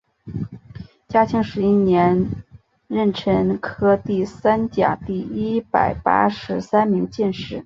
[1.07, 2.27] 嘉靖十一年
[2.87, 7.59] 壬辰科第三甲第一百八十三名进士。